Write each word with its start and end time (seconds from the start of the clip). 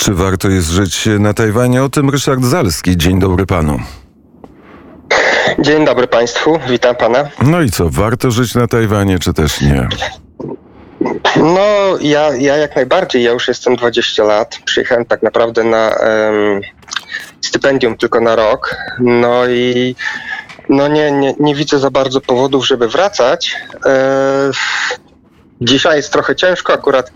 Czy 0.00 0.14
warto 0.14 0.48
jest 0.48 0.68
żyć 0.68 1.08
na 1.18 1.34
Tajwanie? 1.34 1.82
O 1.82 1.88
tym 1.88 2.10
Ryszard 2.10 2.44
Zalski. 2.44 2.96
Dzień 2.96 3.18
dobry 3.18 3.46
panu. 3.46 3.78
Dzień 5.58 5.84
dobry 5.84 6.06
Państwu, 6.06 6.58
witam 6.68 6.96
Pana. 6.96 7.28
No 7.42 7.60
i 7.60 7.70
co, 7.70 7.88
warto 7.90 8.30
żyć 8.30 8.54
na 8.54 8.66
Tajwanie, 8.66 9.18
czy 9.18 9.32
też 9.32 9.60
nie? 9.60 9.88
No, 11.36 11.98
ja, 12.00 12.34
ja 12.36 12.56
jak 12.56 12.76
najbardziej, 12.76 13.22
ja 13.22 13.32
już 13.32 13.48
jestem 13.48 13.76
20 13.76 14.24
lat. 14.24 14.58
Przyjechałem 14.64 15.04
tak 15.04 15.22
naprawdę 15.22 15.64
na 15.64 15.88
um, 15.88 16.60
stypendium 17.40 17.96
tylko 17.96 18.20
na 18.20 18.36
rok. 18.36 18.76
No 19.00 19.46
i 19.46 19.94
no 20.68 20.88
nie, 20.88 21.12
nie, 21.12 21.34
nie 21.40 21.54
widzę 21.54 21.78
za 21.78 21.90
bardzo 21.90 22.20
powodów, 22.20 22.66
żeby 22.66 22.88
wracać. 22.88 23.56
E, 23.86 24.50
dzisiaj 25.60 25.96
jest 25.96 26.12
trochę 26.12 26.36
ciężko 26.36 26.72
akurat 26.72 27.12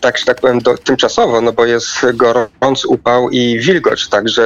tak, 0.00 0.18
że 0.18 0.24
tak 0.24 0.40
powiem, 0.40 0.58
do, 0.58 0.78
tymczasowo, 0.78 1.40
no 1.40 1.52
bo 1.52 1.64
jest 1.64 1.88
gorący 2.14 2.88
upał 2.88 3.30
i 3.30 3.58
wilgoć, 3.58 4.08
także 4.08 4.42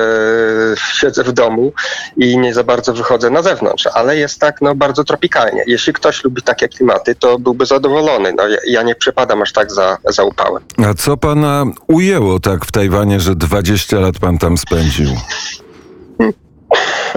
siedzę 0.93 1.25
w 1.25 1.33
domu 1.33 1.73
i 2.17 2.39
nie 2.39 2.55
za 2.55 2.65
bardzo 2.65 2.93
wychodzę 2.93 3.31
na 3.31 3.43
zewnątrz, 3.43 3.87
ale 3.87 4.17
jest 4.17 4.41
tak 4.41 4.63
no, 4.63 4.75
bardzo 4.75 5.05
tropikalnie. 5.05 5.65
Jeśli 5.67 5.93
ktoś 5.93 6.25
lubi 6.25 6.43
takie 6.43 6.69
klimaty, 6.69 7.15
to 7.15 7.39
byłby 7.39 7.67
zadowolony. 7.67 8.33
No, 8.37 8.49
ja, 8.49 8.59
ja 8.67 8.83
nie 8.83 8.95
przepadam 8.95 9.43
aż 9.43 9.53
tak 9.53 9.73
za, 9.73 9.99
za 10.05 10.25
upałem. 10.25 10.63
A 10.85 10.95
co 10.95 11.17
pana 11.17 11.65
ujęło 11.87 12.41
tak 12.41 12.65
w 12.65 12.73
Tajwanie, 12.73 13.21
że 13.21 13.35
20 13.35 14.01
lat 14.01 14.19
pan 14.19 14.39
tam 14.39 14.59
spędził? 14.59 15.09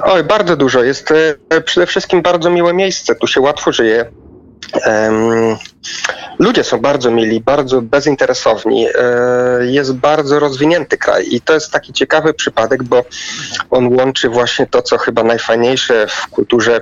Oj, 0.03 0.23
bardzo 0.23 0.55
dużo. 0.55 0.84
Jest 0.84 1.12
e, 1.49 1.62
przede 1.62 1.87
wszystkim 1.87 2.21
bardzo 2.21 2.49
miłe 2.49 2.73
miejsce. 2.73 3.15
Tu 3.15 3.27
się 3.27 3.41
łatwo 3.41 3.71
żyje. 3.71 4.05
Um, 4.85 5.57
ludzie 6.39 6.63
są 6.63 6.79
bardzo 6.79 7.11
mili, 7.11 7.41
bardzo 7.41 7.81
bezinteresowni. 7.81 8.88
E, 8.88 8.91
jest 9.66 9.93
bardzo 9.93 10.39
rozwinięty 10.39 10.98
kraj 10.98 11.27
i 11.31 11.41
to 11.41 11.53
jest 11.53 11.71
taki 11.71 11.93
ciekawy 11.93 12.34
przypadek, 12.34 12.84
bo 12.84 13.05
on 13.70 13.95
łączy 13.95 14.29
właśnie 14.29 14.67
to, 14.67 14.82
co 14.82 14.98
chyba 14.98 15.23
najfajniejsze 15.23 16.07
w 16.07 16.27
kulturze 16.27 16.82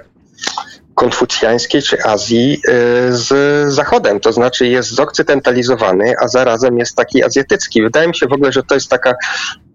konfucjańskiej 0.96 1.82
czy 1.82 2.04
Azji 2.04 2.54
e, 2.54 2.72
z 3.12 3.74
Zachodem, 3.74 4.20
to 4.20 4.34
znaczy 4.34 4.68
jest 4.68 4.90
zokcydentalizowany, 4.90 6.14
a 6.22 6.28
zarazem 6.28 6.78
jest 6.78 6.96
taki 6.96 7.24
azjatycki. 7.24 7.82
Wydaje 7.82 8.08
mi 8.08 8.16
się 8.16 8.28
w 8.28 8.34
ogóle, 8.34 8.52
że 8.52 8.64
to 8.64 8.76
jest 8.76 8.90
taka 8.90 9.16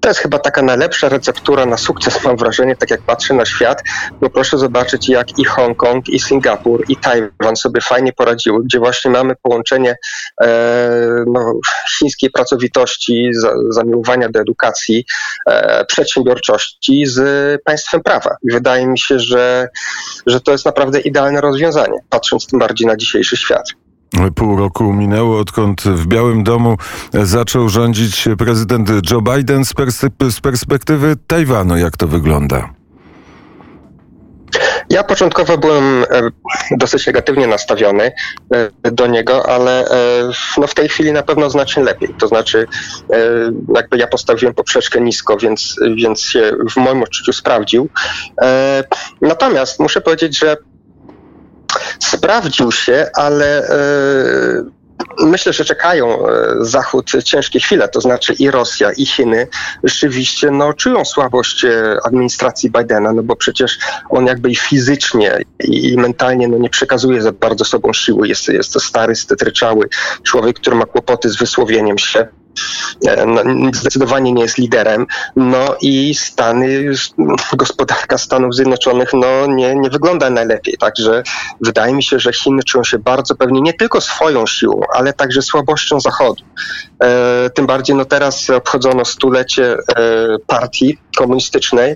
to 0.02 0.08
jest 0.08 0.20
chyba 0.20 0.38
taka 0.38 0.62
najlepsza 0.62 1.08
receptura 1.08 1.66
na 1.66 1.76
sukces, 1.76 2.24
mam 2.24 2.36
wrażenie, 2.36 2.76
tak 2.76 2.90
jak 2.90 3.02
patrzę 3.02 3.34
na 3.34 3.44
świat, 3.44 3.82
bo 4.20 4.30
proszę 4.30 4.58
zobaczyć, 4.58 5.08
jak 5.08 5.38
i 5.38 5.44
Hongkong, 5.44 6.08
i 6.08 6.20
Singapur, 6.20 6.84
i 6.88 6.96
Tajwan 6.96 7.56
sobie 7.56 7.80
fajnie 7.80 8.12
poradziły, 8.12 8.64
gdzie 8.64 8.78
właśnie 8.78 9.10
mamy 9.10 9.34
połączenie 9.42 9.96
e, 10.40 11.24
no, 11.26 11.54
chińskiej 11.98 12.30
pracowitości, 12.30 13.28
za, 13.32 13.52
zamiłowania 13.68 14.28
do 14.28 14.40
edukacji, 14.40 15.04
e, 15.46 15.84
przedsiębiorczości 15.84 17.06
z 17.06 17.62
państwem 17.62 18.02
prawa. 18.02 18.36
I 18.42 18.52
wydaje 18.52 18.86
mi 18.86 18.98
się, 18.98 19.18
że, 19.18 19.68
że 20.26 20.40
to 20.40 20.52
jest 20.52 20.64
naprawdę 20.64 21.00
idealne 21.00 21.40
rozwiązanie, 21.40 21.98
patrząc 22.08 22.46
tym 22.46 22.58
bardziej 22.58 22.86
na 22.86 22.96
dzisiejszy 22.96 23.36
świat. 23.36 23.81
Pół 24.34 24.56
roku 24.56 24.92
minęło, 24.92 25.38
odkąd 25.38 25.82
w 25.82 26.06
Białym 26.06 26.44
Domu 26.44 26.76
zaczął 27.12 27.68
rządzić 27.68 28.28
prezydent 28.38 28.90
Joe 29.10 29.22
Biden 29.22 29.64
z, 29.64 29.74
z 30.30 30.40
perspektywy 30.40 31.16
Tajwanu. 31.26 31.76
Jak 31.76 31.96
to 31.96 32.08
wygląda? 32.08 32.68
Ja 34.90 35.04
początkowo 35.04 35.58
byłem 35.58 36.04
e, 36.04 36.06
dosyć 36.70 37.06
negatywnie 37.06 37.46
nastawiony 37.46 38.12
e, 38.84 38.90
do 38.90 39.06
niego, 39.06 39.50
ale 39.50 39.84
e, 39.84 40.30
no 40.58 40.66
w 40.66 40.74
tej 40.74 40.88
chwili 40.88 41.12
na 41.12 41.22
pewno 41.22 41.50
znacznie 41.50 41.82
lepiej. 41.82 42.14
To 42.20 42.28
znaczy, 42.28 42.66
jakby 43.74 43.98
ja 43.98 44.06
postawiłem 44.06 44.54
poprzeczkę 44.54 45.00
nisko, 45.00 45.36
więc, 45.36 45.76
więc 45.96 46.22
się 46.22 46.52
w 46.70 46.76
moim 46.76 47.02
odczuciu 47.02 47.32
sprawdził. 47.32 47.88
Natomiast 49.20 49.80
muszę 49.80 50.00
powiedzieć, 50.00 50.38
że 50.38 50.56
sprawdził 52.04 52.72
się, 52.72 53.10
ale 53.14 53.68
e, 53.68 54.82
myślę, 55.18 55.52
że 55.52 55.64
czekają 55.64 56.28
e, 56.28 56.42
Zachód 56.60 57.10
ciężkie 57.24 57.60
chwile, 57.60 57.88
to 57.88 58.00
znaczy 58.00 58.32
i 58.32 58.50
Rosja, 58.50 58.92
i 58.92 59.06
Chiny 59.06 59.46
rzeczywiście 59.84 60.50
no, 60.50 60.72
czują 60.72 61.04
słabość 61.04 61.64
e, 61.64 61.98
administracji 62.04 62.70
Bidena, 62.70 63.12
no 63.12 63.22
bo 63.22 63.36
przecież 63.36 63.78
on 64.10 64.26
jakby 64.26 64.50
i 64.50 64.56
fizycznie, 64.56 65.38
i 65.64 65.96
mentalnie 65.96 66.48
no, 66.48 66.58
nie 66.58 66.70
przekazuje 66.70 67.22
za 67.22 67.32
bardzo 67.32 67.64
sobą 67.64 67.92
siły. 67.92 68.28
Jest, 68.28 68.48
jest 68.48 68.72
to 68.72 68.80
stary, 68.80 69.14
stetryczały 69.14 69.88
człowiek, 70.22 70.56
który 70.56 70.76
ma 70.76 70.86
kłopoty 70.86 71.30
z 71.30 71.36
wysłowieniem 71.36 71.98
się. 71.98 72.28
E, 73.06 73.26
no, 73.26 73.42
zdecydowanie 73.72 74.32
nie 74.32 74.42
jest 74.42 74.58
liderem. 74.58 75.06
No 75.36 75.76
i 75.80 76.14
Stany, 76.14 76.92
gospodarka 77.56 78.18
Stanów 78.18 78.54
Zjednoczonych 78.54 79.10
no, 79.14 79.46
nie, 79.46 79.74
nie 79.74 79.90
wygląda 79.90 80.30
najlepiej. 80.30 80.76
Także 80.78 81.22
wydaje 81.60 81.94
mi 81.94 82.02
się, 82.02 82.18
że 82.18 82.32
Chiny 82.32 82.62
czują 82.62 82.84
się 82.84 82.98
bardzo 82.98 83.34
pewnie 83.34 83.60
nie 83.60 83.72
tylko 83.72 84.00
swoją 84.00 84.46
siłą, 84.46 84.80
ale 84.94 85.12
także 85.12 85.42
słabością 85.42 86.00
Zachodu. 86.00 86.44
E, 87.04 87.50
tym 87.50 87.66
bardziej 87.66 87.96
no, 87.96 88.04
teraz 88.04 88.50
obchodzono 88.50 89.04
stulecie 89.04 89.72
e, 89.74 89.76
partii 90.46 90.98
komunistycznej 91.16 91.94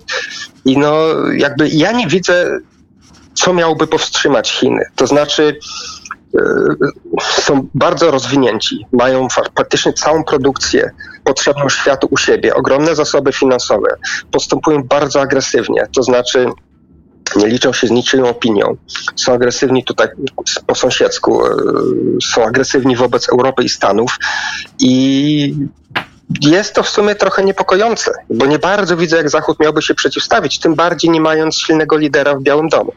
i 0.64 0.78
no 0.78 0.92
jakby 1.36 1.68
ja 1.68 1.92
nie 1.92 2.06
widzę, 2.06 2.58
co 3.34 3.52
miałoby 3.52 3.86
powstrzymać 3.86 4.52
Chiny. 4.52 4.84
To 4.96 5.06
znaczy 5.06 5.58
są 7.20 7.68
bardzo 7.74 8.10
rozwinięci, 8.10 8.86
mają 8.92 9.28
praktycznie 9.54 9.92
całą 9.92 10.24
produkcję 10.24 10.90
potrzebną 11.24 11.68
światu 11.68 12.08
u 12.10 12.16
siebie, 12.16 12.54
ogromne 12.54 12.94
zasoby 12.94 13.32
finansowe, 13.32 13.88
postępują 14.30 14.82
bardzo 14.82 15.20
agresywnie, 15.20 15.86
to 15.94 16.02
znaczy 16.02 16.46
nie 17.36 17.46
liczą 17.46 17.72
się 17.72 17.86
z 17.86 17.90
niczyją 17.90 18.28
opinią, 18.28 18.76
są 19.16 19.32
agresywni 19.32 19.84
tutaj 19.84 20.08
po 20.66 20.74
sąsiedzku, 20.74 21.46
e, 21.46 21.50
są 22.22 22.44
agresywni 22.44 22.96
wobec 22.96 23.28
Europy 23.28 23.64
i 23.64 23.68
Stanów 23.68 24.18
i 24.80 25.54
jest 26.40 26.74
to 26.74 26.82
w 26.82 26.88
sumie 26.88 27.14
trochę 27.14 27.44
niepokojące, 27.44 28.12
bo 28.30 28.46
nie 28.46 28.58
bardzo 28.58 28.96
widzę, 28.96 29.16
jak 29.16 29.30
Zachód 29.30 29.60
miałby 29.60 29.82
się 29.82 29.94
przeciwstawić, 29.94 30.58
tym 30.58 30.74
bardziej 30.74 31.10
nie 31.10 31.20
mając 31.20 31.56
silnego 31.56 31.96
lidera 31.96 32.34
w 32.34 32.42
Białym 32.42 32.68
Domu. 32.68 32.92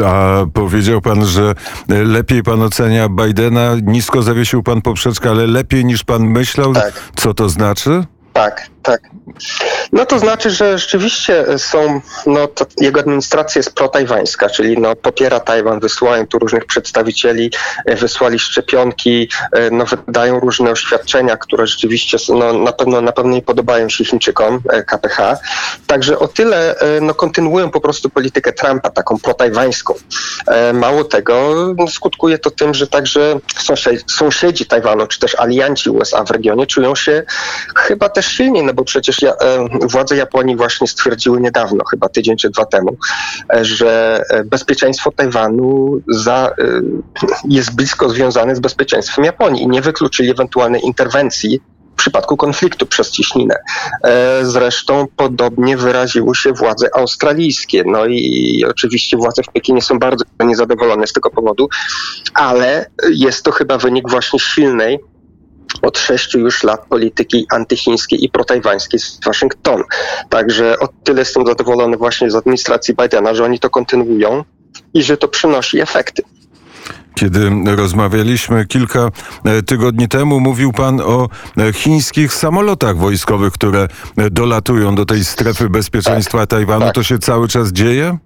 E, 0.00 0.06
a 0.08 0.46
powiedział 0.52 1.00
pan, 1.00 1.26
że 1.26 1.54
lepiej 1.88 2.42
pan 2.42 2.62
ocenia 2.62 3.08
Bidena, 3.08 3.74
nisko 3.82 4.22
zawiesił 4.22 4.62
pan 4.62 4.82
poprzeczkę, 4.82 5.30
ale 5.30 5.46
lepiej 5.46 5.84
niż 5.84 6.04
pan 6.04 6.26
myślał. 6.26 6.74
Tak. 6.74 7.10
Co 7.16 7.34
to 7.34 7.48
znaczy? 7.48 8.04
Tak, 8.32 8.70
tak. 8.84 9.00
No 9.92 10.06
to 10.06 10.18
znaczy, 10.18 10.50
że 10.50 10.78
rzeczywiście 10.78 11.58
są, 11.58 12.00
no 12.26 12.48
jego 12.80 13.00
administracja 13.00 13.58
jest 13.58 13.74
protajwańska, 13.74 14.48
czyli 14.48 14.78
no 14.78 14.96
popiera 14.96 15.40
Tajwan, 15.40 15.80
wysyłają 15.80 16.26
tu 16.26 16.38
różnych 16.38 16.64
przedstawicieli, 16.64 17.50
e, 17.86 17.96
wysłali 17.96 18.38
szczepionki, 18.38 19.28
e, 19.52 19.70
no 19.70 19.84
wydają 20.06 20.40
różne 20.40 20.70
oświadczenia, 20.70 21.36
które 21.36 21.66
rzeczywiście 21.66 22.18
no, 22.28 22.52
na 22.52 22.72
pewno 22.72 23.00
na 23.00 23.12
pewno 23.12 23.32
nie 23.32 23.42
podobają 23.42 23.88
się 23.88 24.04
Chińczykom, 24.04 24.60
e, 24.70 24.82
KPH. 24.82 25.38
Także 25.86 26.18
o 26.18 26.28
tyle 26.28 26.76
no, 27.00 27.14
kontynuują 27.14 27.70
po 27.70 27.80
prostu 27.80 28.10
politykę 28.10 28.52
Trumpa, 28.52 28.90
taką 28.90 29.18
protajwańską. 29.18 29.94
Mało 30.72 31.04
tego, 31.04 31.54
no, 31.78 31.88
skutkuje 31.88 32.38
to 32.38 32.50
tym, 32.50 32.74
że 32.74 32.86
także 32.86 33.40
sąsiedzi, 33.58 34.04
sąsiedzi 34.10 34.66
Tajwanu, 34.66 35.06
czy 35.06 35.20
też 35.20 35.34
alianci 35.34 35.90
USA 35.90 36.24
w 36.24 36.30
regionie 36.30 36.66
czują 36.66 36.94
się 36.94 37.22
chyba 37.76 38.08
też 38.08 38.26
silniej, 38.26 38.62
no 38.62 38.73
bo 38.74 38.84
przecież 38.84 39.22
ja, 39.22 39.32
e, 39.32 39.68
władze 39.82 40.16
Japonii 40.16 40.56
właśnie 40.56 40.86
stwierdziły 40.86 41.40
niedawno, 41.40 41.84
chyba 41.84 42.08
tydzień 42.08 42.36
czy 42.36 42.50
dwa 42.50 42.64
temu, 42.64 42.96
e, 43.54 43.64
że 43.64 44.22
e, 44.30 44.44
bezpieczeństwo 44.44 45.12
Tajwanu 45.12 46.00
za, 46.08 46.54
jest 47.48 47.74
blisko 47.74 48.08
związane 48.08 48.56
z 48.56 48.60
bezpieczeństwem 48.60 49.24
Japonii 49.24 49.62
i 49.62 49.68
nie 49.68 49.82
wykluczyli 49.82 50.30
ewentualnej 50.30 50.84
interwencji 50.84 51.60
w 51.92 51.96
przypadku 51.96 52.36
konfliktu 52.36 52.86
przez 52.86 53.10
ciśninę. 53.10 53.54
Zresztą 54.42 55.06
podobnie 55.16 55.76
wyraziły 55.76 56.34
się 56.34 56.52
władze 56.52 56.88
australijskie. 56.94 57.82
No 57.86 58.06
i 58.06 58.64
oczywiście 58.68 59.16
władze 59.16 59.42
w 59.42 59.52
Pekinie 59.52 59.82
są 59.82 59.98
bardzo 59.98 60.24
niezadowolone 60.40 61.06
z 61.06 61.12
tego 61.12 61.30
powodu, 61.30 61.68
ale 62.34 62.90
jest 63.10 63.44
to 63.44 63.52
chyba 63.52 63.78
wynik 63.78 64.10
właśnie 64.10 64.38
silnej 64.38 64.98
od 65.84 65.98
sześciu 65.98 66.38
już 66.38 66.62
lat 66.62 66.86
polityki 66.88 67.46
antychińskiej 67.50 68.24
i 68.24 68.28
protajwańskiej 68.28 69.00
z 69.00 69.20
Waszyngtonu. 69.26 69.84
Także 70.28 70.78
o 70.78 70.88
tyle 71.04 71.18
jestem 71.18 71.46
zadowolony 71.46 71.96
właśnie 71.96 72.30
z 72.30 72.34
administracji 72.34 72.94
Bidena, 73.02 73.34
że 73.34 73.44
oni 73.44 73.60
to 73.60 73.70
kontynuują 73.70 74.44
i 74.94 75.02
że 75.02 75.16
to 75.16 75.28
przynosi 75.28 75.80
efekty. 75.80 76.22
Kiedy 77.14 77.50
rozmawialiśmy 77.76 78.66
kilka 78.66 79.10
e, 79.44 79.62
tygodni 79.62 80.08
temu, 80.08 80.40
mówił 80.40 80.72
pan 80.72 81.00
o 81.00 81.28
e, 81.58 81.72
chińskich 81.72 82.34
samolotach 82.34 82.96
wojskowych, 82.96 83.52
które 83.52 83.88
e, 84.16 84.30
dolatują 84.30 84.94
do 84.94 85.04
tej 85.06 85.24
strefy 85.24 85.68
bezpieczeństwa 85.68 86.38
tak, 86.38 86.48
Tajwanu. 86.48 86.84
Tak. 86.84 86.94
To 86.94 87.02
się 87.02 87.18
cały 87.18 87.48
czas 87.48 87.72
dzieje? 87.72 88.18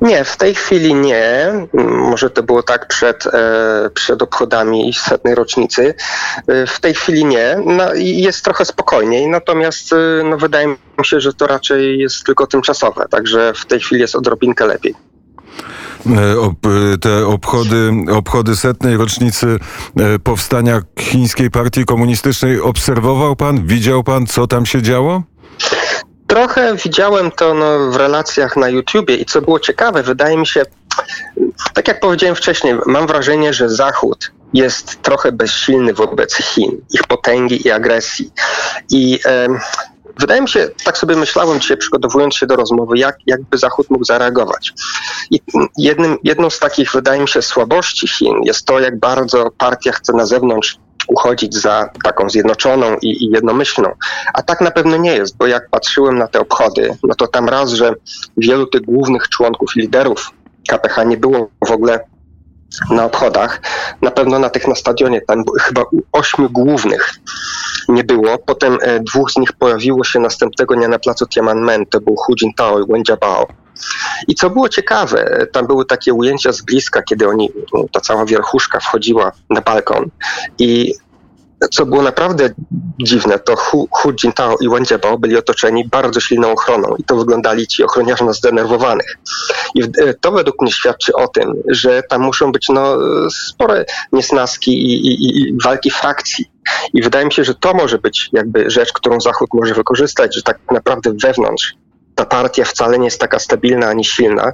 Nie, 0.00 0.24
w 0.24 0.36
tej 0.36 0.54
chwili 0.54 0.94
nie. 0.94 1.52
Może 1.84 2.30
to 2.30 2.42
było 2.42 2.62
tak 2.62 2.88
przed, 2.88 3.26
e, 3.26 3.90
przed 3.94 4.22
obchodami 4.22 4.92
setnej 4.94 5.34
rocznicy. 5.34 5.94
E, 6.46 6.66
w 6.66 6.80
tej 6.80 6.94
chwili 6.94 7.24
nie. 7.24 7.56
No, 7.64 7.94
jest 7.94 8.44
trochę 8.44 8.64
spokojniej, 8.64 9.28
natomiast 9.28 9.92
e, 9.92 9.96
no, 10.24 10.36
wydaje 10.36 10.68
mi 10.68 11.04
się, 11.04 11.20
że 11.20 11.32
to 11.32 11.46
raczej 11.46 11.98
jest 11.98 12.24
tylko 12.24 12.46
tymczasowe, 12.46 13.06
także 13.10 13.52
w 13.56 13.66
tej 13.66 13.80
chwili 13.80 14.00
jest 14.00 14.16
odrobinkę 14.16 14.66
lepiej 14.66 14.94
te 17.00 17.26
obchody, 17.26 17.90
obchody 18.12 18.56
setnej 18.56 18.96
rocznicy 18.96 19.58
powstania 20.24 20.80
Chińskiej 20.98 21.50
Partii 21.50 21.84
Komunistycznej 21.84 22.60
obserwował 22.60 23.36
pan? 23.36 23.66
Widział 23.66 24.04
pan, 24.04 24.26
co 24.26 24.46
tam 24.46 24.66
się 24.66 24.82
działo? 24.82 25.22
Trochę 26.26 26.76
widziałem 26.76 27.30
to 27.30 27.54
no, 27.54 27.90
w 27.90 27.96
relacjach 27.96 28.56
na 28.56 28.68
YouTubie 28.68 29.16
i 29.16 29.24
co 29.24 29.42
było 29.42 29.60
ciekawe, 29.60 30.02
wydaje 30.02 30.36
mi 30.36 30.46
się, 30.46 30.62
tak 31.74 31.88
jak 31.88 32.00
powiedziałem 32.00 32.36
wcześniej, 32.36 32.74
mam 32.86 33.06
wrażenie, 33.06 33.52
że 33.52 33.68
Zachód 33.68 34.32
jest 34.54 35.02
trochę 35.02 35.32
bezsilny 35.32 35.94
wobec 35.94 36.34
Chin, 36.34 36.80
ich 36.94 37.04
potęgi 37.04 37.66
i 37.66 37.70
agresji. 37.70 38.32
I 38.90 39.18
e, 39.26 39.48
wydaje 40.18 40.42
mi 40.42 40.48
się, 40.48 40.68
tak 40.84 40.98
sobie 40.98 41.16
myślałem 41.16 41.60
dzisiaj, 41.60 41.76
przygotowując 41.76 42.36
się 42.36 42.46
do 42.46 42.56
rozmowy, 42.56 42.98
jak, 42.98 43.16
jakby 43.26 43.58
Zachód 43.58 43.90
mógł 43.90 44.04
zareagować. 44.04 44.72
I 45.30 45.40
jednym, 45.78 46.18
jedną 46.24 46.50
z 46.50 46.58
takich, 46.58 46.92
wydaje 46.92 47.20
mi 47.20 47.28
się, 47.28 47.42
słabości 47.42 48.08
Chin 48.08 48.42
jest 48.42 48.66
to, 48.66 48.80
jak 48.80 48.98
bardzo 48.98 49.50
partia 49.58 49.92
chce 49.92 50.12
na 50.12 50.26
zewnątrz 50.26 50.78
uchodzić 51.08 51.54
za 51.54 51.90
taką 52.04 52.30
zjednoczoną 52.30 52.96
i, 53.02 53.24
i, 53.24 53.30
jednomyślną. 53.30 53.92
A 54.34 54.42
tak 54.42 54.60
na 54.60 54.70
pewno 54.70 54.96
nie 54.96 55.14
jest, 55.14 55.36
bo 55.36 55.46
jak 55.46 55.70
patrzyłem 55.70 56.18
na 56.18 56.28
te 56.28 56.40
obchody, 56.40 56.90
no 57.02 57.14
to 57.14 57.26
tam 57.26 57.48
raz, 57.48 57.70
że 57.70 57.94
wielu 58.36 58.66
tych 58.66 58.82
głównych 58.82 59.28
członków, 59.28 59.76
liderów 59.76 60.30
KPH 60.68 61.04
nie 61.06 61.16
było 61.16 61.50
w 61.66 61.70
ogóle 61.70 62.00
na 62.90 63.04
obchodach. 63.04 63.60
Na 64.02 64.10
pewno 64.10 64.38
na 64.38 64.50
tych 64.50 64.68
na 64.68 64.74
stadionie, 64.74 65.20
tam 65.20 65.44
chyba 65.60 65.84
ośmiu 66.12 66.50
głównych 66.50 67.14
nie 67.88 68.04
było. 68.04 68.38
Potem 68.38 68.78
e, 68.82 69.00
dwóch 69.00 69.30
z 69.30 69.36
nich 69.36 69.52
pojawiło 69.52 70.04
się 70.04 70.20
następnego 70.20 70.74
dnia 70.74 70.88
na 70.88 70.98
placu 70.98 71.26
Tiananmen, 71.26 71.86
to 71.86 72.00
był 72.00 72.16
Hu 72.16 72.34
Jintao 72.34 72.80
i 72.80 72.86
Wen 72.86 73.02
Jiabao. 73.02 73.46
I 74.28 74.34
co 74.34 74.50
było 74.50 74.68
ciekawe, 74.68 75.46
tam 75.52 75.66
były 75.66 75.84
takie 75.84 76.14
ujęcia 76.14 76.52
z 76.52 76.62
bliska, 76.62 77.02
kiedy 77.02 77.28
oni, 77.28 77.50
ta 77.92 78.00
cała 78.00 78.24
wierchuszka 78.24 78.80
wchodziła 78.80 79.32
na 79.50 79.60
balkon 79.60 80.10
i 80.58 80.94
co 81.70 81.86
było 81.86 82.02
naprawdę 82.02 82.50
dziwne, 83.02 83.38
to 83.38 83.56
Hu, 83.56 83.88
Hu 83.90 84.12
Jintao 84.12 84.56
i 84.60 84.68
Wen 84.68 84.84
Jiabao 84.84 85.18
byli 85.18 85.36
otoczeni 85.36 85.88
bardzo 85.88 86.20
silną 86.20 86.52
ochroną 86.52 86.96
i 86.98 87.04
to 87.04 87.16
wyglądali 87.16 87.66
ci 87.66 87.84
ochroniarze 87.84 88.24
na 88.24 88.32
zdenerwowanych. 88.32 89.16
I 89.74 89.82
to 90.20 90.32
według 90.32 90.62
mnie 90.62 90.72
świadczy 90.72 91.12
o 91.12 91.28
tym, 91.28 91.54
że 91.68 92.02
tam 92.02 92.22
muszą 92.22 92.52
być 92.52 92.68
no, 92.68 92.98
spore 93.30 93.84
niesnaski 94.12 94.72
i, 94.72 95.06
i, 95.06 95.40
i 95.40 95.56
walki 95.64 95.90
frakcji. 95.90 96.44
I 96.94 97.02
wydaje 97.02 97.26
mi 97.26 97.32
się, 97.32 97.44
że 97.44 97.54
to 97.54 97.74
może 97.74 97.98
być 97.98 98.28
jakby 98.32 98.70
rzecz, 98.70 98.92
którą 98.92 99.20
Zachód 99.20 99.48
może 99.54 99.74
wykorzystać, 99.74 100.34
że 100.34 100.42
tak 100.42 100.58
naprawdę 100.70 101.12
wewnątrz 101.22 101.74
ta 102.16 102.24
partia 102.24 102.64
wcale 102.64 102.98
nie 102.98 103.04
jest 103.04 103.20
taka 103.20 103.38
stabilna 103.38 103.88
ani 103.88 104.04
silna. 104.04 104.52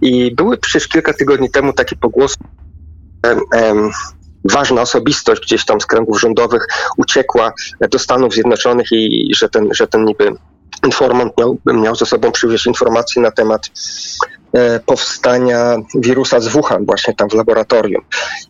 I 0.00 0.34
były 0.34 0.58
przecież 0.58 0.88
kilka 0.88 1.12
tygodni 1.12 1.50
temu 1.50 1.72
takie 1.72 1.96
pogłosy. 1.96 2.36
Um, 3.26 3.40
um, 3.52 3.90
ważna 4.44 4.82
osobistość 4.82 5.42
gdzieś 5.42 5.64
tam 5.64 5.80
z 5.80 5.86
kręgów 5.86 6.20
rządowych 6.20 6.66
uciekła 6.96 7.52
do 7.90 7.98
Stanów 7.98 8.34
Zjednoczonych 8.34 8.86
i 8.92 9.30
że 9.36 9.48
ten, 9.48 9.68
że 9.74 9.86
ten 9.86 10.04
niby 10.04 10.32
informant 10.84 11.32
miał, 11.38 11.58
miał 11.66 11.94
ze 11.94 12.06
sobą 12.06 12.32
przywieźć 12.32 12.66
informacje 12.66 13.22
na 13.22 13.30
temat 13.30 13.70
e, 14.52 14.80
powstania 14.80 15.76
wirusa 15.94 16.40
z 16.40 16.48
Wuhan 16.48 16.86
właśnie 16.86 17.14
tam 17.14 17.30
w 17.30 17.34
laboratorium. 17.34 18.02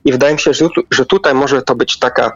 I 0.04 0.12
wydaje 0.12 0.32
mi 0.32 0.40
się, 0.40 0.54
że, 0.54 0.68
że 0.90 1.06
tutaj 1.06 1.34
może 1.34 1.62
to 1.62 1.74
być 1.74 1.98
taka 1.98 2.32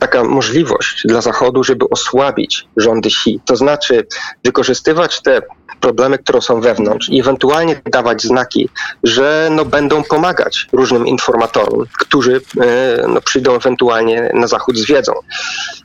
taka 0.00 0.24
możliwość 0.24 1.02
dla 1.04 1.20
Zachodu, 1.20 1.64
żeby 1.64 1.88
osłabić 1.88 2.68
rządy 2.76 3.08
Xi. 3.08 3.40
To 3.44 3.56
znaczy 3.56 4.06
wykorzystywać 4.44 5.22
te 5.22 5.42
problemy, 5.80 6.18
które 6.18 6.40
są 6.40 6.60
wewnątrz 6.60 7.08
i 7.08 7.20
ewentualnie 7.20 7.80
dawać 7.90 8.22
znaki, 8.22 8.68
że 9.02 9.48
no, 9.50 9.64
będą 9.64 10.02
pomagać 10.04 10.66
różnym 10.72 11.06
informatorom, 11.06 11.84
którzy 11.98 12.40
e, 12.60 13.06
no, 13.08 13.20
przyjdą 13.20 13.54
ewentualnie 13.54 14.30
na 14.34 14.46
Zachód 14.46 14.76
z 14.78 14.86
wiedzą. 14.86 15.12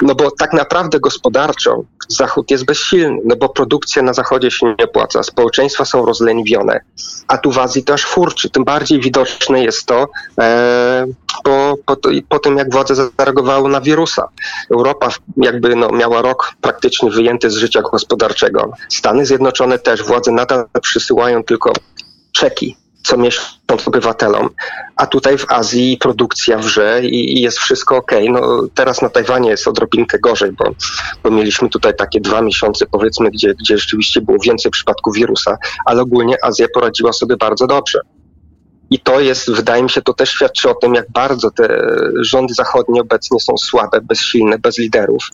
No 0.01 0.15
bo 0.15 0.31
tak 0.31 0.54
naprawdę 0.54 1.00
gospodarczo 1.00 1.83
Zachód 2.07 2.51
jest 2.51 2.65
bezsilny, 2.65 3.19
no 3.25 3.36
bo 3.36 3.50
produkcja 3.50 4.01
na 4.01 4.13
Zachodzie 4.13 4.51
się 4.51 4.75
nie 4.80 4.86
opłaca, 4.86 5.24
społeczeństwa 5.24 5.86
są 5.86 6.06
rozleniwione, 6.06 6.80
a 7.27 7.38
tu 7.38 7.51
w 7.51 7.60
Azji 7.60 7.83
też 7.83 8.06
furczy. 8.06 8.50
Tym 8.50 8.63
bardziej 8.63 9.00
widoczne 9.00 9.63
jest 9.63 9.86
to 9.86 10.07
e, 10.39 11.06
po, 11.44 11.75
po, 11.85 11.97
po, 12.30 12.39
tym, 12.39 12.57
jak 12.57 12.71
władze 12.71 12.95
zareagowały 12.95 13.69
na 13.69 13.81
wirusa. 13.81 14.27
Europa 14.71 15.09
jakby 15.38 15.75
no, 15.75 15.89
miała 15.89 16.21
rok 16.21 16.53
praktycznie 16.62 17.12
wyjęty 17.12 17.50
z 17.50 17.56
życia 17.56 17.81
gospodarczego. 17.81 18.71
Stany 18.89 19.25
Zjednoczone 19.25 19.80
też, 19.80 20.03
władze 20.03 20.31
nadal 20.31 20.65
przysyłają 20.81 21.44
tylko 21.44 21.74
czeki 22.31 22.77
co 23.03 23.18
miesiąc 23.18 23.59
obywatelom, 23.85 24.50
a 24.95 25.07
tutaj 25.07 25.38
w 25.38 25.51
Azji 25.51 25.97
produkcja 25.97 26.57
wrze 26.57 27.01
i, 27.03 27.38
i 27.38 27.41
jest 27.41 27.59
wszystko 27.59 27.97
ok. 27.97 28.12
No, 28.29 28.68
teraz 28.74 29.01
na 29.01 29.09
Tajwanie 29.09 29.50
jest 29.50 29.68
odrobinkę 29.68 30.19
gorzej, 30.19 30.51
bo, 30.51 30.65
bo 31.24 31.31
mieliśmy 31.31 31.69
tutaj 31.69 31.95
takie 31.95 32.21
dwa 32.21 32.41
miesiące, 32.41 32.86
powiedzmy, 32.91 33.31
gdzie, 33.31 33.53
gdzie 33.53 33.77
rzeczywiście 33.77 34.21
było 34.21 34.38
więcej 34.39 34.71
przypadków 34.71 35.15
wirusa, 35.15 35.57
ale 35.86 36.01
ogólnie 36.01 36.45
Azja 36.45 36.68
poradziła 36.74 37.13
sobie 37.13 37.38
bardzo 37.38 37.68
dobrze. 37.68 38.00
I 38.89 39.00
to 39.00 39.19
jest, 39.19 39.51
wydaje 39.51 39.83
mi 39.83 39.89
się, 39.89 40.01
to 40.01 40.13
też 40.13 40.30
świadczy 40.30 40.69
o 40.69 40.75
tym, 40.75 40.94
jak 40.94 41.12
bardzo 41.12 41.51
te 41.51 41.88
rządy 42.21 42.53
zachodnie 42.53 43.01
obecnie 43.01 43.39
są 43.39 43.57
słabe, 43.57 44.01
bezsilne, 44.01 44.59
bez 44.59 44.77
liderów. 44.77 45.30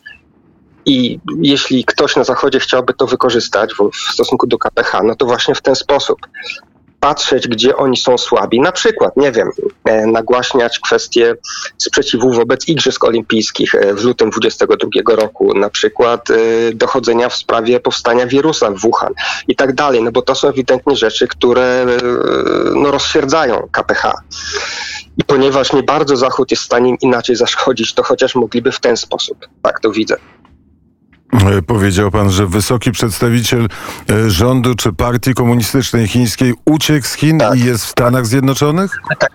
I 0.86 1.19
jeśli 1.42 1.86
ktoś 1.86 2.16
na 2.16 2.24
Zachodzie 2.24 2.60
chciałby 2.60 2.94
to 2.94 3.07
wykorzystać 3.07 3.74
w, 3.74 3.90
w 3.92 4.13
stosunku 4.13 4.48
do 4.48 4.57
KPH, 4.57 5.04
no 5.04 5.16
to 5.16 5.25
właśnie 5.25 5.56
w 5.56 5.62
ten 5.62 5.75
sposób 5.75 6.19
patrzeć, 7.00 7.48
gdzie 7.48 7.78
oni 7.78 7.98
są 7.98 8.18
słabi. 8.18 8.60
Na 8.60 8.72
przykład, 8.72 9.18
nie 9.18 9.31
wiem, 9.31 9.50
e, 9.86 10.07
nagłaśniać 10.07 10.80
kwestie 10.80 11.36
sprzeciwu 11.78 12.34
wobec 12.34 12.68
Igrzysk 12.68 13.04
Olimpijskich 13.04 13.75
e, 13.75 13.94
w 13.94 14.04
lutym 14.04 14.30
2022 14.30 15.16
roku, 15.16 15.54
na 15.54 15.69
przykład 15.69 16.30
e, 16.30 16.36
dochodzenia 16.74 17.30
w 17.30 17.36
sprawie 17.36 17.80
powstania 17.80 18.28
wirusa 18.28 18.72
w 18.72 18.80
Wuhan 18.80 19.13
i 19.48 19.56
tak 19.56 19.74
dalej, 19.74 20.04
no 20.04 20.12
bo 20.12 20.22
to 20.22 20.36
są 20.36 20.48
ewidentnie 20.48 20.96
rzeczy, 20.96 21.28
które 21.28 21.86
no, 22.75 22.92
KPH. 23.72 24.13
I 25.18 25.24
ponieważ 25.24 25.74
nie 25.74 25.84
bardzo 25.84 26.18
Zachód 26.18 26.52
jest 26.52 26.63
w 26.63 26.66
stanie 26.66 26.90
im 26.90 26.98
inaczej 27.02 27.36
zaszkodzić, 27.36 27.94
to 27.94 28.04
chociaż 28.04 28.36
mogliby 28.36 28.72
w 28.72 28.80
ten 28.80 28.98
sposób. 28.98 29.48
Tak 29.62 29.80
to 29.80 29.92
widzę. 29.92 30.16
E, 31.33 31.62
powiedział 31.62 32.12
pan, 32.12 32.31
że 32.31 32.48
wysoki 32.48 32.92
przedstawiciel 32.92 33.68
e, 34.09 34.30
rządu 34.30 34.76
czy 34.76 34.94
partii 34.94 35.33
komunistycznej 35.33 36.07
chińskiej 36.07 36.54
uciekł 36.66 37.07
z 37.07 37.14
Chin 37.14 37.40
tak. 37.40 37.57
i 37.57 37.66
jest 37.66 37.86
w 37.86 37.90
Stanach 37.90 38.26
Zjednoczonych? 38.26 38.92
Tak. 39.19 39.30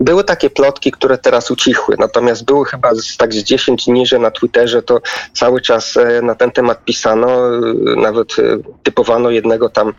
Były 0.00 0.24
takie 0.24 0.50
plotki, 0.50 0.92
które 0.92 1.18
teraz 1.18 1.50
ucichły, 1.50 1.96
natomiast 1.98 2.44
były 2.44 2.64
chyba 2.64 2.94
z, 2.94 3.16
tak 3.16 3.34
z 3.34 3.36
10 3.36 3.84
dni, 3.84 4.06
że 4.06 4.18
na 4.18 4.30
Twitterze 4.30 4.82
to 4.82 5.00
cały 5.32 5.60
czas 5.60 5.96
e, 5.96 6.22
na 6.22 6.34
ten 6.34 6.50
temat 6.50 6.84
pisano, 6.84 7.56
e, 7.56 7.60
nawet 7.96 8.38
e, 8.38 8.42
typowano 8.82 9.30
jednego 9.30 9.68
tam 9.68 9.94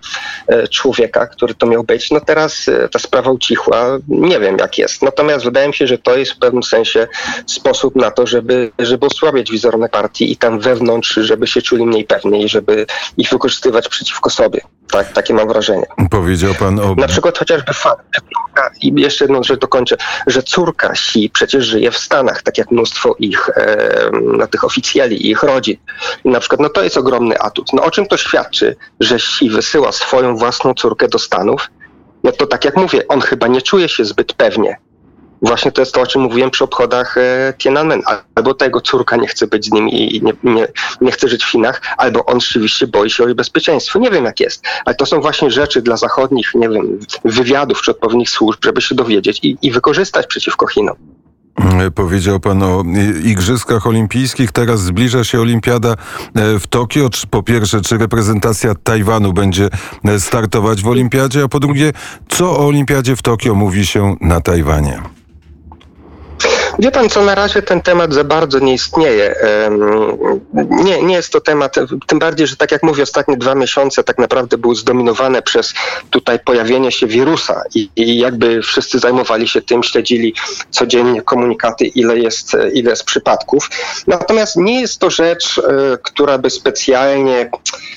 człowieka, 0.70 1.27
który 1.27 1.56
to 1.56 1.66
miał 1.66 1.84
być. 1.84 2.12
No 2.12 2.20
teraz 2.20 2.66
ta 2.92 3.00
sprawa 3.00 3.32
ucichła, 3.32 3.98
nie 4.08 4.39
wiem 4.39 4.58
jak 4.58 4.77
jest. 4.77 5.01
Natomiast 5.01 5.46
wydaje 5.46 5.68
mi 5.68 5.74
się, 5.74 5.88
że 5.88 5.98
to 5.98 6.18
jest 6.18 6.32
w 6.32 6.39
pewnym 6.39 6.63
sensie 6.63 7.08
sposób 7.46 7.96
na 7.96 8.12
to, 8.12 8.27
żeby, 8.27 8.72
żeby 8.80 9.06
osłabiać 9.06 9.51
wizerunek 9.51 9.92
partii 9.92 10.32
i 10.32 10.38
tam 10.38 10.60
wewnątrz, 10.60 11.13
żeby 11.13 11.48
się 11.48 11.62
czuli 11.62 11.86
mniej 11.86 12.04
pewnie 12.04 12.44
i 12.44 12.50
żeby 12.50 12.86
ich 13.18 13.30
wykorzystywać 13.30 13.89
przeciwko 13.89 14.30
sobie. 14.30 14.62
Tak, 14.91 15.13
takie 15.13 15.34
mam 15.34 15.48
wrażenie. 15.48 15.86
Powiedział 16.12 16.53
pan 16.53 16.79
o... 16.79 16.96
Na 16.96 17.08
przykład 17.08 17.38
chociażby 17.38 17.74
fakt, 17.74 18.06
i 18.82 19.01
jeszcze 19.01 19.25
jedną 19.25 19.44
rzecz 19.44 19.60
dokończę, 19.60 19.98
że 20.27 20.44
córka 20.44 20.96
Si 20.96 21.29
przecież 21.29 21.65
żyje 21.65 21.91
w 21.91 21.98
Stanach, 21.98 22.41
tak 22.41 22.58
jak 22.58 22.72
mnóstwo 22.72 23.15
ich, 23.20 23.50
e, 23.50 24.12
na 24.38 24.48
tych 24.48 24.63
oficjali 24.63 25.27
i 25.27 25.32
ich 25.32 25.44
rodzin. 25.44 25.77
I 26.24 26.29
na 26.29 26.39
przykład, 26.39 26.62
no 26.62 26.70
to 26.70 26.84
jest 26.84 26.98
ogromny 26.98 27.39
atut. 27.39 27.74
No 27.74 27.84
o 27.84 27.91
czym 27.91 28.06
to 28.06 28.17
świadczy, 28.17 28.75
że 29.00 29.20
Si 29.20 29.50
wysyła 29.50 29.91
swoją 29.91 30.38
własną 30.38 30.74
córkę 30.74 31.08
do 31.08 31.20
Stanów? 31.20 31.70
No 32.24 32.32
to 32.32 32.48
tak 32.48 32.65
jak 32.65 32.77
mówię, 32.77 33.08
on 33.08 33.22
chyba 33.22 33.48
nie 33.48 33.62
czuje 33.62 33.89
się 33.89 34.06
zbyt 34.06 34.34
pewnie 34.34 34.77
Właśnie 35.41 35.72
to 35.72 35.82
jest 35.82 35.94
to, 35.94 36.01
o 36.01 36.08
czym 36.08 36.22
mówiłem 36.22 36.51
przy 36.51 36.63
obchodach 36.63 37.17
e, 37.17 37.53
Tiananmen. 37.58 38.01
Albo 38.36 38.53
ta 38.53 38.65
jego 38.65 38.82
córka 38.82 39.15
nie 39.15 39.27
chce 39.27 39.48
być 39.48 39.65
z 39.65 39.72
nim 39.72 39.89
i 39.89 40.22
nie, 40.24 40.34
nie, 40.44 40.67
nie 41.01 41.12
chce 41.12 41.27
żyć 41.27 41.44
w 41.44 41.51
Chinach, 41.51 41.82
albo 41.98 42.25
on 42.25 42.41
rzeczywiście 42.41 42.88
boi 42.88 43.10
się 43.10 43.24
o 43.24 43.27
jej 43.27 43.36
bezpieczeństwo. 43.36 44.00
Nie 44.00 44.12
wiem 44.12 44.25
jak 44.25 44.39
jest, 44.39 44.63
ale 44.86 44.96
to 44.96 45.06
są 45.06 45.22
właśnie 45.22 45.51
rzeczy 45.51 45.82
dla 45.82 45.98
zachodnich, 45.98 46.51
nie 46.56 46.70
wiem, 46.70 47.00
wywiadów 47.25 47.82
czy 47.82 47.91
odpowiednich 47.91 48.29
służb, 48.29 48.60
żeby 48.65 48.82
się 48.82 48.96
dowiedzieć 48.96 49.39
i, 49.44 49.58
i 49.62 49.72
wykorzystać 49.72 50.27
przeciwko 50.27 50.67
Chinom. 50.67 50.96
E, 51.58 51.91
powiedział 51.91 52.39
pan 52.39 52.63
o 52.63 52.84
Igrzyskach 53.24 53.88
Olimpijskich. 53.88 54.51
Teraz 54.51 54.82
zbliża 54.82 55.24
się 55.24 55.41
Olimpiada 55.41 55.91
e, 56.36 56.60
w 56.60 56.67
Tokio. 56.67 57.10
Po 57.29 57.44
pierwsze, 57.44 57.82
czy 57.82 57.98
reprezentacja 57.98 58.75
Tajwanu 58.75 59.34
będzie 59.34 59.70
e, 60.06 60.20
startować 60.20 60.82
w 60.82 60.88
Olimpiadzie? 60.88 61.44
A 61.44 61.48
po 61.48 61.60
drugie, 61.60 61.94
co 62.27 62.51
o 62.51 62.67
Olimpiadzie 62.67 63.15
w 63.15 63.22
Tokio 63.22 63.56
mówi 63.56 63.86
się 63.86 64.15
na 64.22 64.41
Tajwanie? 64.41 65.17
Wie 66.79 66.91
pan 66.91 67.10
co, 67.10 67.22
na 67.24 67.36
razie 67.36 67.62
ten 67.62 67.81
temat 67.81 68.13
za 68.13 68.24
bardzo 68.24 68.60
nie 68.60 68.74
istnieje. 68.74 69.36
Nie, 70.69 71.03
nie 71.03 71.15
jest 71.15 71.31
to 71.31 71.41
temat, 71.41 71.75
tym 72.07 72.19
bardziej, 72.19 72.48
że 72.48 72.55
tak 72.55 72.72
jak 72.72 72.84
mówię, 72.84 73.03
ostatnie 73.03 73.38
dwa 73.38 73.55
miesiące 73.55 74.03
tak 74.03 74.17
naprawdę 74.17 74.57
były 74.57 74.75
zdominowane 74.75 75.41
przez 75.41 75.74
tutaj 76.10 76.39
pojawienie 76.39 76.91
się 76.91 77.07
wirusa 77.07 77.63
i, 77.75 77.89
i 77.96 78.17
jakby 78.17 78.62
wszyscy 78.62 79.00
zajmowali 79.00 79.48
się 79.48 79.62
tym, 79.62 79.84
śledzili 79.84 80.34
codziennie 80.69 81.22
komunikaty, 81.22 81.86
ile 81.86 82.19
jest, 82.19 82.57
ile 82.74 82.89
jest 82.89 83.03
przypadków. 83.03 83.69
Natomiast 84.07 84.55
nie 84.55 84.81
jest 84.81 85.00
to 85.00 85.10
rzecz, 85.10 85.57
e, 85.57 85.98
która 86.03 86.38
by 86.38 86.50
specjalnie 86.50 87.50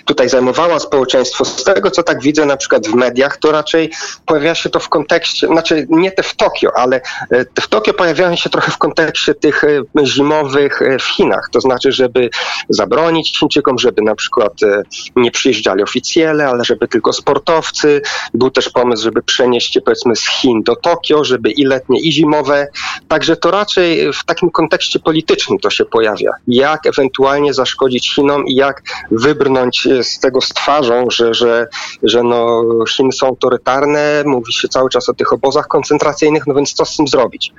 tutaj 0.05 0.29
zajmowała 0.29 0.79
społeczeństwo. 0.79 1.45
Z 1.45 1.65
tego, 1.65 1.91
co 1.91 2.03
tak 2.03 2.23
widzę 2.23 2.47
na 2.47 2.57
przykład 2.57 2.87
w 2.87 2.95
mediach, 2.95 3.37
to 3.37 3.53
raczej 3.53 3.91
pojawia 4.27 4.55
się 4.55 4.71
to 4.71 4.81
w 4.81 4.89
kontekście, 4.89 5.47
znaczy 5.47 5.87
nie 5.91 6.13
te 6.13 6.23
w 6.23 6.35
Tokio, 6.37 6.71
ale 6.77 7.01
e, 7.31 7.45
w 7.61 7.69
Tokio 7.69 7.95
pojawiają 7.95 8.37
się 8.37 8.51
trochę 8.51 8.70
w 8.71 8.79
kontekście 8.79 9.35
tych 9.35 9.65
e, 9.65 9.83
zimowych 10.05 10.83
e, 10.83 10.99
w 10.99 11.05
Chinach. 11.05 11.49
To 11.53 11.61
znaczy, 11.61 11.93
żeby 11.93 12.31
zabronić 12.69 13.39
Chińczykom, 13.39 13.79
żeby 13.79 14.03
na 14.03 14.15
przykład 14.15 14.63
e, 14.63 14.83
nie 15.17 15.31
przyjeżdżali 15.31 15.83
oficjele, 15.83 16.49
ale 16.49 16.65
żeby 16.65 16.89
tylko 16.89 17.13
sportowcy. 17.13 18.03
Był 18.35 18.51
też 18.51 18.69
pomysł, 18.69 19.03
żeby 19.03 19.23
przenieść 19.23 19.75
się 19.75 19.81
powiedzmy 19.81 20.17
z 20.17 20.29
Chin 20.29 20.63
do 20.63 20.77
Tokio, 20.77 21.25
żeby 21.25 21.51
i 21.51 21.65
letnie, 21.65 22.01
i 22.01 22.13
zimowe. 22.13 22.69
Także 23.09 23.37
to 23.37 23.51
raczej 23.51 24.13
w 24.13 24.25
takim 24.25 24.51
kontekście 24.51 24.99
politycznym 24.99 25.59
to 25.59 25.71
się 25.71 25.85
pojawia. 25.85 26.31
Jak 26.49 26.87
ewentualnie 26.87 27.55
zaszkodzić 27.55 28.15
Chinom 28.15 28.47
i 28.47 28.55
jak 28.55 28.83
wybrnąć 29.11 29.89
z 30.03 30.21
tego 30.21 30.41
z 30.41 30.49
twarzą, 30.49 31.07
że, 31.11 31.35
że, 31.35 31.69
że 32.03 32.23
no 32.23 32.65
Chiny 32.89 33.13
są 33.13 33.27
autorytarne, 33.27 34.23
mówi 34.27 34.53
się 34.53 34.69
cały 34.69 34.91
czas 34.91 35.09
o 35.09 35.15
tych 35.15 35.33
obozach 35.33 35.67
koncentracyjnych, 35.69 36.47
no 36.47 36.55
więc 36.55 36.73
co 36.73 36.85
z 36.85 36.97
tym 36.97 37.09
zrobić? 37.09 37.53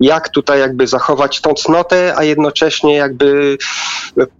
Jak 0.00 0.28
tutaj 0.28 0.60
jakby 0.60 0.86
zachować 0.86 1.40
tą 1.40 1.54
cnotę, 1.54 2.14
a 2.16 2.24
jednocześnie 2.24 2.94
jakby 2.94 3.58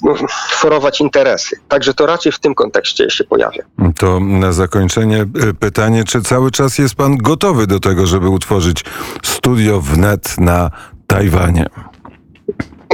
no, 0.02 0.14
forować 0.50 1.00
interesy. 1.00 1.56
Także 1.68 1.94
to 1.94 2.06
raczej 2.06 2.32
w 2.32 2.38
tym 2.38 2.54
kontekście 2.54 3.10
się 3.10 3.24
pojawia. 3.24 3.62
To 3.98 4.20
na 4.20 4.52
zakończenie 4.52 5.20
e, 5.20 5.54
pytanie, 5.54 6.04
czy 6.04 6.22
cały 6.22 6.50
czas 6.50 6.78
jest 6.78 6.94
pan 6.94 7.16
gotowy 7.16 7.66
do 7.66 7.80
tego, 7.80 8.06
żeby 8.06 8.28
utworzyć 8.28 8.84
studio 9.22 9.80
wnet 9.80 10.38
na 10.38 10.70
Tajwanie? 11.06 11.66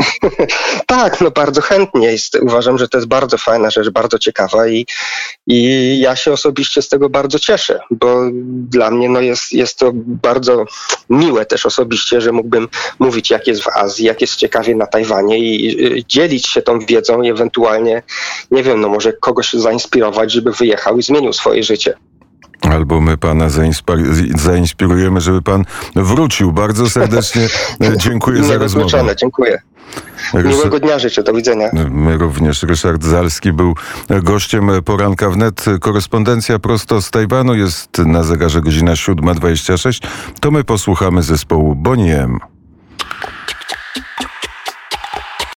tak, 0.87 1.21
no 1.21 1.31
bardzo 1.31 1.61
chętnie. 1.61 2.13
Jest, 2.13 2.39
uważam, 2.43 2.79
że 2.79 2.89
to 2.89 2.99
jest 2.99 3.09
bardzo 3.09 3.39
fajna 3.39 3.71
rzecz, 3.71 3.91
bardzo 3.91 4.19
ciekawa 4.19 4.69
i, 4.69 4.87
i 5.47 5.99
ja 6.01 6.17
się 6.17 6.33
osobiście 6.33 6.83
z 6.83 6.89
tego 6.89 7.09
bardzo 7.09 7.39
cieszę, 7.39 7.81
bo 7.91 8.21
dla 8.71 8.91
mnie 8.91 9.09
no 9.09 9.21
jest, 9.21 9.53
jest 9.53 9.79
to 9.79 9.91
bardzo 9.95 10.65
miłe 11.11 11.47
też 11.47 11.67
osobiście, 11.67 12.21
że 12.21 12.33
mógłbym 12.33 12.69
mówić, 12.99 13.31
jak 13.31 13.47
jest 13.47 13.63
w 13.63 13.69
Azji, 13.69 14.05
jak 14.05 14.21
jest 14.21 14.37
ciekawie 14.37 14.75
na 14.75 14.87
Tajwanie 14.87 15.39
i 15.39 16.05
dzielić 16.09 16.49
się 16.49 16.63
tą 16.63 16.79
wiedzą 16.79 17.23
i 17.23 17.31
ewentualnie, 17.31 18.03
nie 18.51 18.63
wiem, 18.63 18.81
no 18.81 18.89
może 18.89 19.13
kogoś 19.13 19.53
zainspirować, 19.53 20.33
żeby 20.33 20.53
wyjechał 20.53 20.99
i 20.99 21.03
zmienił 21.03 21.33
swoje 21.33 21.63
życie. 21.63 21.95
Albo 22.61 23.01
my 23.01 23.17
pana 23.17 23.49
zainspirujemy, 24.35 25.21
żeby 25.21 25.43
pan 25.43 25.65
wrócił. 25.97 26.53
Bardzo 26.53 26.91
serdecznie 26.91 27.49
dziękuję 28.05 28.45
za 28.45 28.59
rozmowę. 28.59 29.17
Dziękuję. 29.17 29.63
Miłego 30.35 30.81
dnia 30.81 30.99
życzę, 30.99 31.23
do 31.23 31.33
widzenia. 31.33 31.71
My 31.91 32.19
również. 32.19 32.63
Ryszard 32.63 33.05
Zalski 33.05 33.53
był 33.53 33.75
gościem 34.23 34.71
poranka 34.85 35.31
wnet. 35.31 35.65
Korespondencja 35.81 36.59
prosto 36.59 37.03
z 37.03 37.11
Tajwanu 37.11 37.55
jest 37.55 37.99
na 37.99 38.23
zegarze 38.23 38.61
godzina 38.61 38.93
7.26. 38.93 40.07
To 40.41 40.51
my 40.51 40.65
posłuchamy 40.65 41.23
zespołu 41.23 41.75
Boniem. 41.75 42.56